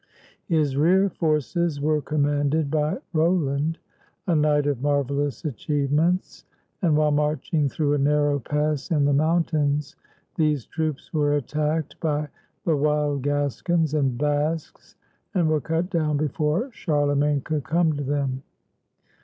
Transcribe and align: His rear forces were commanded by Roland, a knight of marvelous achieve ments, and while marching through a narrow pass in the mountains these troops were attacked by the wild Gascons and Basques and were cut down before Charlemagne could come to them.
His 0.47 0.75
rear 0.75 1.09
forces 1.11 1.79
were 1.79 2.01
commanded 2.01 2.71
by 2.71 2.97
Roland, 3.13 3.77
a 4.25 4.35
knight 4.35 4.65
of 4.65 4.81
marvelous 4.81 5.45
achieve 5.45 5.91
ments, 5.91 6.43
and 6.81 6.97
while 6.97 7.11
marching 7.11 7.69
through 7.69 7.93
a 7.93 7.99
narrow 7.99 8.39
pass 8.39 8.89
in 8.89 9.05
the 9.05 9.13
mountains 9.13 9.95
these 10.37 10.65
troops 10.65 11.13
were 11.13 11.35
attacked 11.35 11.99
by 11.99 12.29
the 12.65 12.75
wild 12.75 13.21
Gascons 13.21 13.93
and 13.93 14.17
Basques 14.17 14.95
and 15.35 15.47
were 15.47 15.61
cut 15.61 15.91
down 15.91 16.17
before 16.17 16.71
Charlemagne 16.71 17.41
could 17.41 17.63
come 17.63 17.93
to 17.95 18.03
them. 18.03 18.41